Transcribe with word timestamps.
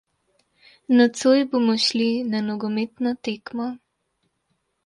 Nocoj 1.01 1.35
bomo 1.51 1.75
šli 1.85 2.09
na 2.31 2.41
nogometno 2.47 3.15
tekmo. 3.29 3.69